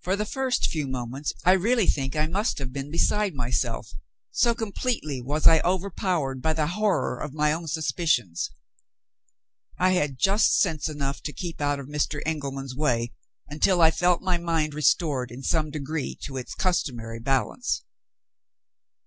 [0.00, 3.90] For the first few moments, I really think I must have been beside myself,
[4.30, 8.52] so completely was I overpowered by the horror of my own suspicions.
[9.78, 12.22] I had just sense enough to keep out of Mr.
[12.24, 13.12] Engelman's way
[13.50, 17.84] until I felt my mind restored in some degree to its customary balance.